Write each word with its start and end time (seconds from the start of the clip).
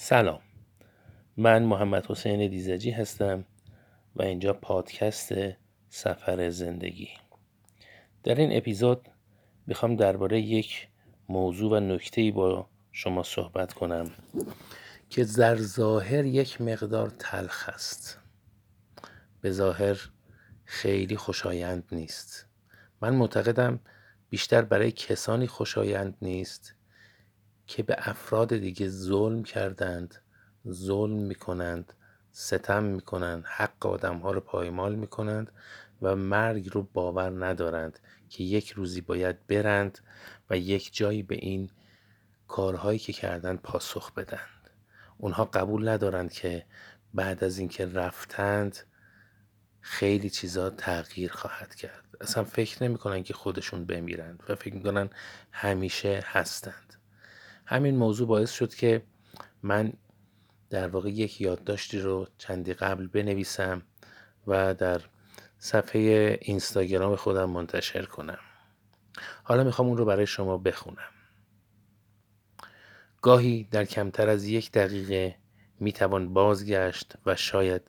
سلام. 0.00 0.40
من 1.36 1.62
محمد 1.62 2.06
حسین 2.06 2.50
دیزجی 2.50 2.90
هستم 2.90 3.44
و 4.16 4.22
اینجا 4.22 4.52
پادکست 4.52 5.34
سفر 5.88 6.50
زندگی. 6.50 7.08
در 8.24 8.34
این 8.34 8.56
اپیزود 8.56 9.08
می‌خوام 9.66 9.96
درباره 9.96 10.40
یک 10.40 10.88
موضوع 11.28 11.76
و 11.76 11.80
نکته 11.80 12.30
با 12.30 12.68
شما 12.92 13.22
صحبت 13.22 13.72
کنم 13.72 14.10
که 15.10 15.24
در 15.24 15.56
ظاهر 15.56 16.24
یک 16.24 16.60
مقدار 16.60 17.10
تلخ 17.18 17.68
است. 17.68 18.18
به 19.40 19.50
ظاهر 19.50 20.10
خیلی 20.64 21.16
خوشایند 21.16 21.84
نیست. 21.92 22.46
من 23.02 23.14
معتقدم 23.14 23.80
بیشتر 24.30 24.62
برای 24.62 24.92
کسانی 24.92 25.46
خوشایند 25.46 26.16
نیست 26.22 26.77
که 27.68 27.82
به 27.82 27.96
افراد 27.98 28.56
دیگه 28.56 28.88
ظلم 28.88 29.42
کردند 29.42 30.14
ظلم 30.68 31.16
می‌کنند 31.16 31.92
ستم 32.32 32.82
می‌کنند 32.82 33.44
حق 33.46 33.86
آدم 33.86 34.18
ها 34.18 34.30
رو 34.30 34.40
پایمال 34.40 34.94
می‌کنند 34.94 35.52
و 36.02 36.16
مرگ 36.16 36.70
رو 36.72 36.82
باور 36.82 37.46
ندارند 37.46 37.98
که 38.28 38.44
یک 38.44 38.70
روزی 38.70 39.00
باید 39.00 39.46
برند 39.46 39.98
و 40.50 40.58
یک 40.58 40.90
جایی 40.92 41.22
به 41.22 41.34
این 41.34 41.70
کارهایی 42.48 42.98
که 42.98 43.12
کردند 43.12 43.62
پاسخ 43.62 44.12
بدند. 44.12 44.70
اونها 45.18 45.44
قبول 45.44 45.88
ندارند 45.88 46.32
که 46.32 46.66
بعد 47.14 47.44
از 47.44 47.58
اینکه 47.58 47.86
رفتند 47.86 48.78
خیلی 49.80 50.30
چیزا 50.30 50.70
تغییر 50.70 51.32
خواهد 51.32 51.74
کرد. 51.74 52.04
اصلا 52.20 52.44
فکر 52.44 52.82
نمی‌کنن 52.82 53.22
که 53.22 53.34
خودشون 53.34 53.84
بمیرند 53.84 54.42
و 54.48 54.54
فکر 54.54 54.74
می‌کنن 54.74 55.10
همیشه 55.52 56.24
هستند. 56.26 56.97
همین 57.70 57.96
موضوع 57.96 58.28
باعث 58.28 58.52
شد 58.52 58.74
که 58.74 59.02
من 59.62 59.92
در 60.70 60.88
واقع 60.88 61.10
یک 61.10 61.40
یادداشتی 61.40 62.00
رو 62.00 62.26
چندی 62.38 62.74
قبل 62.74 63.06
بنویسم 63.06 63.82
و 64.46 64.74
در 64.74 65.00
صفحه 65.58 66.38
اینستاگرام 66.42 67.16
خودم 67.16 67.50
منتشر 67.50 68.04
کنم. 68.04 68.38
حالا 69.42 69.64
می‌خوام 69.64 69.88
اون 69.88 69.96
رو 69.96 70.04
برای 70.04 70.26
شما 70.26 70.58
بخونم. 70.58 71.10
گاهی 73.22 73.68
در 73.70 73.84
کمتر 73.84 74.28
از 74.28 74.44
یک 74.44 74.72
دقیقه 74.72 75.36
می‌توان 75.80 76.34
بازگشت 76.34 77.14
و 77.26 77.36
شاید 77.36 77.82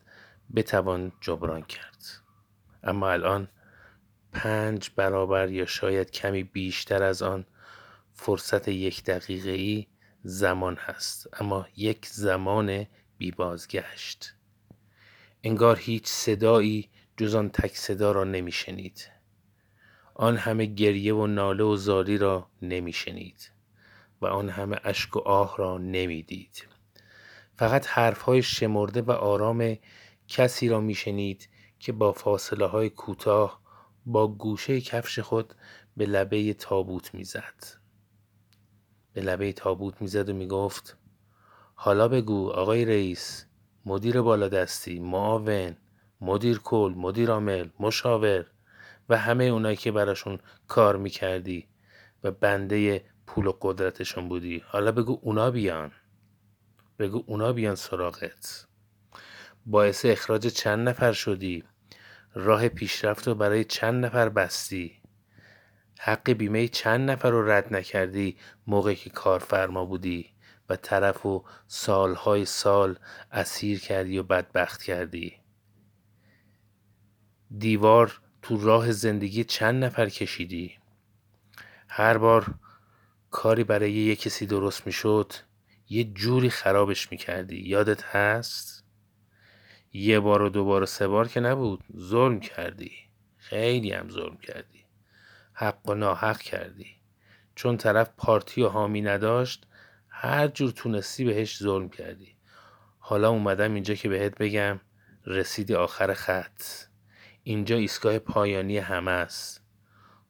بتوان 0.56 1.12
جبران 1.20 1.62
کرد. 1.62 2.04
اما 2.82 3.10
الان 3.10 3.48
پنج 4.32 4.90
برابر 4.96 5.48
یا 5.48 5.66
شاید 5.66 6.10
کمی 6.10 6.42
بیشتر 6.42 7.02
از 7.02 7.22
آن 7.22 7.46
فرصت 8.22 8.68
یک 8.68 9.04
دقیقه 9.04 9.50
ای 9.50 9.86
زمان 10.22 10.76
هست 10.76 11.28
اما 11.40 11.66
یک 11.76 12.06
زمان 12.06 12.86
بی 13.18 13.30
بازگشت 13.30 14.34
انگار 15.42 15.78
هیچ 15.78 16.06
صدایی 16.06 16.88
جز 17.16 17.34
آن 17.34 17.48
تک 17.48 17.76
صدا 17.76 18.12
را 18.12 18.24
نمیشنید. 18.24 19.08
آن 20.14 20.36
همه 20.36 20.66
گریه 20.66 21.14
و 21.14 21.26
ناله 21.26 21.64
و 21.64 21.76
زاری 21.76 22.18
را 22.18 22.50
نمیشنید 22.62 23.50
و 24.20 24.26
آن 24.26 24.48
همه 24.48 24.80
اشک 24.84 25.16
و 25.16 25.18
آه 25.18 25.56
را 25.58 25.78
نمی‌دید. 25.78 26.66
فقط 27.56 27.86
حرفهای 27.86 28.42
شمرده 28.42 29.02
و 29.02 29.10
آرام 29.10 29.76
کسی 30.28 30.68
را 30.68 30.80
میشنید 30.80 31.48
که 31.78 31.92
با 31.92 32.12
فاصله 32.12 32.66
های 32.66 32.90
کوتاه 32.90 33.60
با 34.06 34.28
گوشه 34.28 34.80
کفش 34.80 35.18
خود 35.18 35.54
به 35.96 36.06
لبه 36.06 36.54
تابوت 36.54 37.14
می‌زد. 37.14 37.79
به 39.12 39.20
لبه 39.20 39.52
تابوت 39.52 40.02
می‌زد 40.02 40.28
و 40.28 40.32
می‌گفت 40.32 40.96
حالا 41.74 42.08
بگو 42.08 42.50
آقای 42.50 42.84
رئیس 42.84 43.46
مدیر 43.86 44.22
بالادستی 44.22 44.98
معاون 44.98 45.76
مدیر 46.20 46.58
کل 46.58 46.94
مدیر 46.96 47.30
عامل 47.30 47.68
مشاور 47.80 48.46
و 49.08 49.16
همه 49.16 49.44
اونایی 49.44 49.76
که 49.76 49.92
براشون 49.92 50.38
کار 50.68 50.96
می‌کردی 50.96 51.68
و 52.24 52.30
بنده 52.30 53.04
پول 53.26 53.46
و 53.46 53.52
قدرتشون 53.60 54.28
بودی 54.28 54.62
حالا 54.66 54.92
بگو 54.92 55.18
اونا 55.22 55.50
بیان. 55.50 55.92
بگو 56.98 57.24
اونا 57.26 57.52
بیان 57.52 57.74
سراغت. 57.74 58.66
باعث 59.66 60.06
اخراج 60.06 60.46
چند 60.46 60.88
نفر 60.88 61.12
شدی 61.12 61.64
راه 62.34 62.68
پیشرفت 62.68 63.28
رو 63.28 63.34
برای 63.34 63.64
چند 63.64 64.04
نفر 64.04 64.28
بستی؟ 64.28 64.99
حق 66.02 66.30
بیمه 66.30 66.68
چند 66.68 67.10
نفر 67.10 67.30
رو 67.30 67.50
رد 67.50 67.74
نکردی 67.74 68.36
موقعی 68.66 68.94
که 68.94 69.10
کارفرما 69.10 69.84
بودی 69.84 70.30
و 70.68 70.76
طرف 70.76 71.26
و 71.26 71.44
سالهای 71.66 72.44
سال 72.44 72.98
اسیر 73.32 73.80
کردی 73.80 74.18
و 74.18 74.22
بدبخت 74.22 74.82
کردی. 74.82 75.36
دیوار 77.58 78.20
تو 78.42 78.60
راه 78.60 78.92
زندگی 78.92 79.44
چند 79.44 79.84
نفر 79.84 80.08
کشیدی؟ 80.08 80.78
هر 81.88 82.18
بار 82.18 82.54
کاری 83.30 83.64
برای 83.64 83.92
یه 83.92 84.16
کسی 84.16 84.46
درست 84.46 84.86
می‌شد 84.86 85.32
یه 85.88 86.04
جوری 86.04 86.50
خرابش 86.50 87.12
می‌کردی. 87.12 87.68
یادت 87.68 88.02
هست؟ 88.02 88.84
یه 89.92 90.20
بار 90.20 90.42
و 90.42 90.48
دو 90.48 90.64
بار 90.64 90.82
و 90.82 90.86
سه 90.86 91.08
بار 91.08 91.28
که 91.28 91.40
نبود 91.40 91.84
ظلم 91.98 92.40
کردی. 92.40 92.92
خیلی 93.36 93.92
هم 93.92 94.10
ظلم 94.10 94.36
کردی. 94.36 94.79
حق 95.60 95.88
و 95.88 95.94
ناحق 95.94 96.38
کردی. 96.38 96.86
چون 97.54 97.76
طرف 97.76 98.10
پارتی 98.16 98.62
و 98.62 98.68
حامی 98.68 99.00
نداشت 99.00 99.66
هر 100.08 100.48
جور 100.48 100.70
تونستی 100.70 101.24
بهش 101.24 101.58
ظلم 101.58 101.88
کردی. 101.88 102.36
حالا 102.98 103.30
اومدم 103.30 103.74
اینجا 103.74 103.94
که 103.94 104.08
بهت 104.08 104.38
بگم 104.38 104.80
رسیدی 105.26 105.74
آخر 105.74 106.14
خط. 106.14 106.62
اینجا 107.42 107.76
ایستگاه 107.76 108.18
پایانی 108.18 108.78
همه 108.78 109.10
است. 109.10 109.62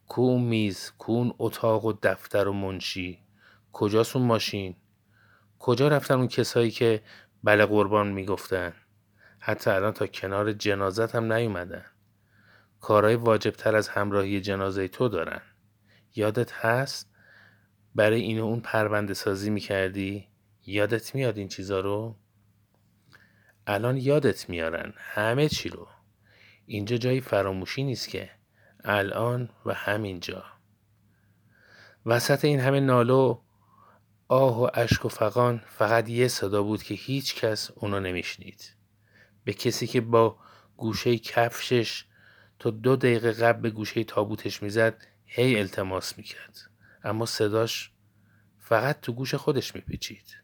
کو 0.09 0.39
میز 0.39 0.93
کو 0.99 1.31
اتاق 1.39 1.85
و 1.85 1.93
دفتر 2.03 2.49
و 2.49 2.53
منشی. 2.53 3.19
کجاست 3.73 4.17
اون 4.17 4.27
ماشین؟ 4.27 4.77
کجا 5.59 5.89
رفتن 5.89 6.15
اون 6.15 6.29
کسایی 6.29 6.71
که 6.71 7.03
بله 7.45 7.67
قربان 7.67 8.09
می‌گفتن؟ 8.09 8.73
حتی 9.39 9.71
الان 9.71 9.93
تا 9.93 10.07
کنار 10.07 10.53
جنازت 10.53 11.15
هم 11.15 11.33
نیومدن. 11.33 11.85
کارهای 12.81 13.15
واجبتر 13.15 13.77
از 13.77 13.89
همراهی 13.89 14.41
جنازه 14.41 14.89
تو 14.89 15.09
دارن. 15.09 15.43
یادت 16.15 16.53
هست؟ 16.53 17.11
برای 17.95 18.21
این 18.21 18.39
اون 18.39 18.61
پرونده 18.61 19.15
سازی 19.15 19.51
می‌کردی؟ 19.51 20.29
یادت 20.67 21.15
میاد 21.15 21.39
این 21.39 21.49
چیزا 21.49 21.81
رو؟ 21.81 22.17
الان 23.67 23.97
یادت 23.97 24.49
میارن. 24.49 24.93
همه 24.97 25.49
چی 25.49 25.69
رو. 25.69 25.89
اینجا 26.67 26.97
جایی 26.97 27.21
فراموشی 27.21 27.85
نیست 27.85 28.09
که. 28.09 28.31
الان 28.85 29.51
و 29.67 29.75
همینجا. 29.75 30.45
وسط 32.07 32.45
این 32.45 32.61
همه 32.61 32.81
نالو 32.81 33.41
آه 34.29 34.63
و 34.63 34.69
اشک 34.75 35.05
و 35.05 35.09
فقان 35.09 35.63
فقط 35.67 36.09
یه 36.09 36.29
صدا 36.29 36.63
بود 36.63 36.83
که 36.83 36.95
هیچ 36.95 37.35
کس 37.35 37.71
اونو 37.75 38.01
نمیشنید. 38.01 38.75
به 39.45 39.53
کسی 39.53 39.87
که 39.87 40.01
با 40.01 40.39
گوشه 40.77 41.19
کفشش 41.19 42.05
تا 42.61 42.71
دو 42.71 42.97
دقیقه 42.97 43.33
قبل 43.33 43.61
به 43.61 43.71
گوشه 43.71 44.05
تابوتش 44.05 44.63
می‌زد 44.63 45.07
هی 45.27 45.59
التماس 45.59 46.19
می‌کرد. 46.19 46.59
اما 47.05 47.27
صداش 47.27 47.91
فقط 48.59 49.01
تو 49.01 49.13
گوش 49.13 49.35
خودش 49.35 49.75
میپیچید. 49.75 50.37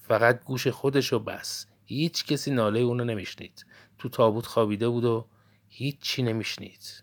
فقط 0.00 0.44
گوش 0.44 0.66
خودش 0.66 1.12
و 1.12 1.18
بس. 1.18 1.66
هیچ 1.84 2.26
کسی 2.26 2.50
ناله 2.50 2.80
اونو 2.80 3.04
نمیشنید. 3.04 3.66
تو 3.98 4.08
تابوت 4.08 4.46
خوابیده 4.46 4.88
بود 4.88 5.04
و 5.04 5.28
هیچی 5.68 6.22
نمیشنید. 6.22 7.02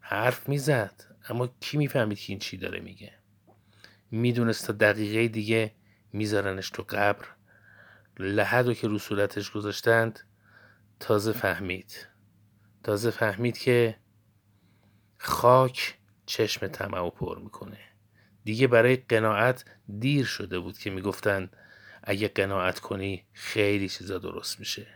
حرف 0.00 0.48
می‌زد 0.48 1.04
اما 1.28 1.46
کی 1.60 1.76
می‌فهمید 1.76 2.18
که 2.18 2.32
این 2.32 2.38
چی 2.38 2.56
داره 2.56 2.80
میگه؟ 2.80 3.12
می‌دونست 4.10 4.66
تا 4.66 4.72
دقیقه 4.72 5.28
دیگه 5.28 5.74
میذارنش 6.12 6.70
تو 6.70 6.82
قبر. 6.82 7.26
لحد 8.18 8.66
رو 8.66 8.74
که 8.74 8.88
رو 8.88 8.98
صورتش 8.98 9.50
گذاشتند 9.50 10.20
تازه 11.00 11.32
فهمید. 11.32 12.11
تازه 12.84 13.10
فهمید 13.10 13.58
که 13.58 13.96
خاک 15.18 15.98
چشم 16.26 16.66
طمع 16.66 17.10
پر 17.10 17.38
می‌کنه. 17.38 17.78
دیگه 18.44 18.66
برای 18.66 18.96
قناعت 18.96 19.64
دیر 19.98 20.24
شده 20.24 20.58
بود 20.58 20.78
که 20.78 20.90
می‌گفتن 20.90 21.50
اگه 22.02 22.28
قناعت 22.28 22.80
کنی 22.80 23.26
خیلی 23.32 23.88
چیزا 23.88 24.18
درست 24.18 24.60
میشه. 24.60 24.86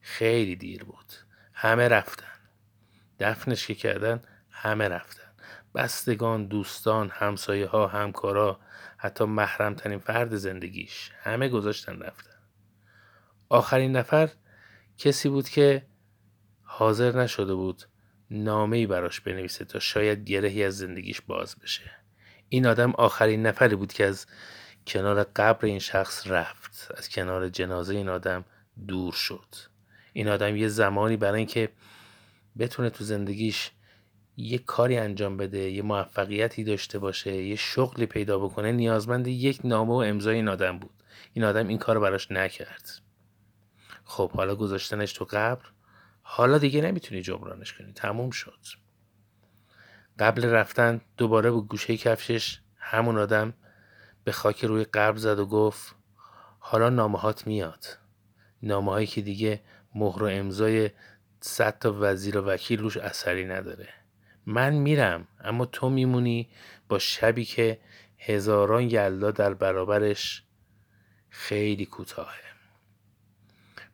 خیلی 0.00 0.56
دیر 0.56 0.84
بود. 0.84 1.12
همه 1.52 1.88
رفتن. 1.88 2.26
دفنش 3.20 3.66
که 3.66 3.74
کردن 3.74 4.22
همه 4.50 4.88
رفتن. 4.88 5.32
بستگان 5.74 6.46
دوستان 6.46 7.10
همسایه 7.10 7.66
ها 7.66 7.86
همکارا 7.86 8.60
حتی 8.96 9.24
محرمترین 9.24 9.98
فرد 9.98 10.36
زندگیش 10.36 11.10
همه 11.22 11.48
گذاشتن 11.48 12.02
رفتن. 12.02 12.30
آخرین 13.48 13.96
نفر 13.96 14.30
کسی 14.98 15.28
بود 15.28 15.48
که 15.48 15.86
حاضر 16.76 17.22
نشده 17.22 17.54
بود 17.54 17.82
نامه 18.30 18.76
ای 18.76 18.86
براش 18.86 19.20
بنویسه 19.20 19.64
تا 19.64 19.78
شاید 19.78 20.24
گرهی 20.24 20.64
از 20.64 20.78
زندگیش 20.78 21.20
باز 21.20 21.56
بشه. 21.62 21.90
این 22.48 22.66
آدم 22.66 22.90
آخرین 22.90 23.46
نفری 23.46 23.76
بود 23.76 23.92
که 23.92 24.06
از 24.06 24.26
کنار 24.86 25.24
قبر 25.24 25.66
این 25.66 25.78
شخص 25.78 26.26
رفت 26.26 26.88
از 26.96 27.08
کنار 27.08 27.48
جنازه 27.48 27.94
این 27.94 28.08
آدم 28.08 28.44
دور 28.88 29.12
شد. 29.12 29.54
این 30.12 30.28
آدم 30.28 30.56
یه 30.56 30.68
زمانی 30.68 31.16
برای 31.16 31.38
اینکه 31.38 31.68
بتونه 32.58 32.90
تو 32.90 33.04
زندگیش 33.04 33.70
یه 34.36 34.58
کاری 34.58 34.96
انجام 34.96 35.36
بده 35.36 35.70
یه 35.70 35.82
موفقیتی 35.82 36.64
داشته 36.64 36.98
باشه 36.98 37.42
یه 37.42 37.56
شغلی 37.56 38.06
پیدا 38.06 38.38
بکنه 38.38 38.72
نیازمند 38.72 39.26
یک 39.26 39.60
نامه 39.64 39.92
و 39.92 39.96
امضای 39.96 40.34
این 40.36 40.48
آدم 40.48 40.78
بود. 40.78 41.02
این 41.32 41.44
آدم 41.44 41.68
این 41.68 41.78
کار 41.78 42.00
براش 42.00 42.30
نکرد. 42.30 42.90
خب 44.04 44.30
حالا 44.30 44.54
گذاشتنش 44.54 45.12
تو 45.12 45.24
قبر. 45.24 45.73
حالا 46.26 46.58
دیگه 46.58 46.80
نمی‌تونی 46.80 47.22
جبرانش 47.22 47.72
کنی. 47.72 47.92
تموم 47.92 48.30
شد. 48.30 48.58
قبل 50.18 50.44
رفتن 50.44 51.00
دوباره 51.16 51.50
با 51.50 51.60
گوشه 51.60 51.96
کفشش 51.96 52.60
همون 52.76 53.18
آدم 53.18 53.54
به 54.24 54.32
خاک 54.32 54.64
روی 54.64 54.84
قبر 54.84 55.16
زد 55.18 55.38
و 55.38 55.46
گفت 55.46 55.94
حالا 56.58 56.90
نامهات 56.90 57.46
میاد. 57.46 57.84
نامه 58.62 59.06
که 59.06 59.20
دیگه 59.20 59.62
مهر 59.94 60.22
و 60.22 60.26
امضای 60.26 60.90
صد 61.40 61.78
تا 61.78 61.96
وزیر 62.00 62.38
و 62.38 62.44
وکیل 62.44 62.80
روش 62.80 62.96
اثری 62.96 63.44
نداره. 63.44 63.88
من 64.46 64.74
میرم 64.74 65.28
اما 65.40 65.66
تو 65.66 65.90
میمونی 65.90 66.48
با 66.88 66.98
شبی 66.98 67.44
که 67.44 67.80
هزاران 68.18 68.82
یلدا 68.82 69.30
در 69.30 69.54
برابرش 69.54 70.44
خیلی 71.30 71.86
کوتاهه. 71.86 72.53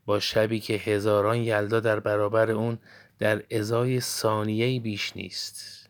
با 0.06 0.20
شبی 0.20 0.60
که 0.60 0.74
هزاران 0.74 1.36
یلدا 1.36 1.80
در 1.80 2.00
برابر 2.00 2.50
اون 2.50 2.78
در 3.18 3.42
ازای 3.50 4.00
ثانیه 4.00 4.80
بیش 4.80 5.16
نیست. 5.16 5.88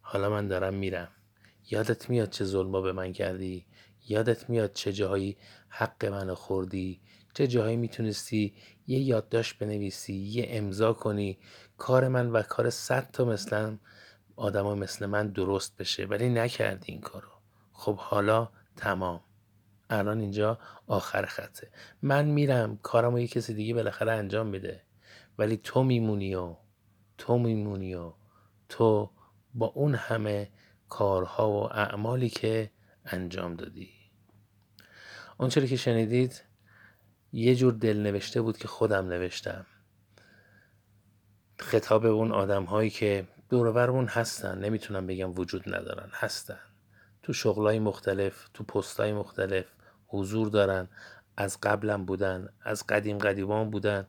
حالا 0.00 0.30
من 0.30 0.48
دارم 0.48 0.74
میرم. 0.74 1.08
یادت 1.70 2.10
میاد 2.10 2.30
چه 2.30 2.44
ظلما 2.44 2.80
به 2.80 2.92
من 2.92 3.12
کردی؟ 3.12 3.66
یادت 4.08 4.50
میاد 4.50 4.72
چه 4.72 4.92
جاهایی 4.92 5.36
حق 5.68 6.04
منو 6.04 6.34
خوردی؟ 6.34 7.00
چه 7.34 7.46
جاهایی 7.46 7.76
می‌تونستی 7.76 8.54
یه 8.86 8.98
یادداشت 8.98 9.58
بنویسی 9.58 10.14
یه 10.14 10.46
امضا 10.48 10.92
کنی؟ 10.92 11.38
کار 11.78 12.08
من 12.08 12.30
و 12.30 12.42
کار 12.42 12.70
صد 12.70 13.10
تا 13.12 13.24
مثلا 13.24 13.78
آدما 14.36 14.74
مثل 14.74 15.06
من 15.06 15.28
درست 15.28 15.76
بشه 15.76 16.04
ولی 16.04 16.28
نکردی 16.28 16.92
این 16.92 17.00
کارو. 17.00 17.28
خب 17.72 17.96
حالا 17.96 18.48
تمام. 18.76 19.20
الان 19.90 20.20
اینجا 20.20 20.58
آخر 20.86 21.26
خطه. 21.26 21.70
من 22.02 22.24
میرم 22.24 22.78
کارم 22.82 23.16
یه 23.16 23.28
کسی 23.28 23.54
دیگه 23.54 23.74
بالاخره 23.74 24.12
انجام 24.12 24.46
میده. 24.46 24.82
ولی 25.38 25.56
تو 25.56 25.82
میمونی 25.82 26.34
و 26.34 26.56
تو 27.18 27.38
میمونی 27.38 27.94
و 27.94 28.12
تو 28.68 29.10
با 29.54 29.66
اون 29.66 29.94
همه 29.94 30.50
کارها 30.88 31.50
و 31.50 31.72
اعمالی 31.72 32.28
که 32.28 32.70
انجام 33.04 33.54
دادی. 33.54 33.90
اونچه 35.38 35.66
که 35.66 35.76
شنیدید 35.76 36.42
یه 37.32 37.56
جور 37.56 37.72
دل 37.72 37.96
نوشته 37.96 38.42
بود 38.42 38.58
که 38.58 38.68
خودم 38.68 39.08
نوشتم. 39.08 39.66
خطاب 41.58 42.06
اون 42.06 42.32
آدم 42.32 42.64
هایی 42.64 42.90
که 42.90 43.28
دورورمون 43.48 44.06
هستن. 44.06 44.58
نمی‌تونم 44.58 45.06
بگم 45.06 45.38
وجود 45.38 45.74
ندارن 45.74 46.10
هستن. 46.12 46.58
تو 47.26 47.32
شغلای 47.32 47.78
مختلف 47.78 48.48
تو 48.54 48.64
پستای 48.64 49.12
مختلف 49.12 49.64
حضور 50.06 50.48
دارن 50.48 50.88
از 51.36 51.58
قبلم 51.62 52.04
بودن 52.04 52.48
از 52.62 52.86
قدیم 52.86 53.18
قدیمان 53.18 53.70
بودن. 53.70 54.06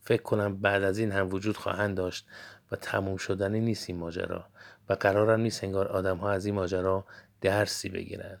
فکر 0.00 0.22
کنم 0.22 0.56
بعد 0.56 0.82
از 0.82 0.98
این 0.98 1.12
هم 1.12 1.32
وجود 1.32 1.56
خواهند 1.56 1.96
داشت 1.96 2.26
و 2.72 2.76
تموم 2.76 3.16
شدنی 3.16 3.60
نیست 3.60 3.90
این 3.90 3.98
ماجرا 3.98 4.44
و 4.88 4.92
قرارم 4.92 5.40
نیست 5.40 5.64
انگار 5.64 5.88
آدم 5.88 6.16
ها 6.16 6.30
از 6.30 6.46
این 6.46 6.54
ماجرا 6.54 7.04
درسی 7.40 7.88
بگیرن. 7.88 8.38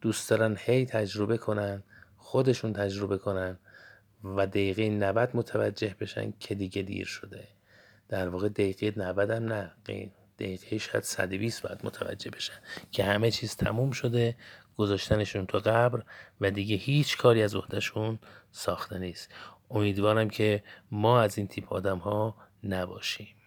دوست 0.00 0.30
دارن 0.30 0.56
هی 0.58 0.86
تجربه 0.86 1.38
کنن 1.38 1.82
خودشون 2.16 2.72
تجربه 2.72 3.18
کنن 3.18 3.58
و 4.24 4.46
دقیقه 4.46 4.88
90 4.88 5.30
متوجه 5.34 5.96
بشن 6.00 6.32
که 6.40 6.54
دیگه 6.54 6.82
دیر 6.82 7.06
شده. 7.06 7.48
در 8.08 8.28
واقع 8.28 8.48
دقیقه 8.48 8.92
90 8.96 9.30
هم 9.30 9.44
نه 9.44 9.72
دقیقه 10.40 10.78
شاید 10.78 11.04
120 11.04 11.62
باید 11.62 11.80
متوجه 11.84 12.30
بشن 12.30 12.54
که 12.92 13.04
همه 13.04 13.30
چیز 13.30 13.56
تموم 13.56 13.90
شده 13.90 14.36
گذاشتنشون 14.76 15.46
تو 15.46 15.58
قبر 15.58 16.02
و 16.40 16.50
دیگه 16.50 16.76
هیچ 16.76 17.16
کاری 17.16 17.42
از 17.42 17.54
عهدهشون 17.54 18.18
ساخته 18.50 18.98
نیست. 18.98 19.28
امیدوارم 19.70 20.30
که 20.30 20.62
ما 20.90 21.20
از 21.20 21.38
این 21.38 21.46
تیپ 21.46 21.72
آدم 21.72 21.98
ها 21.98 22.36
نباشیم. 22.64 23.39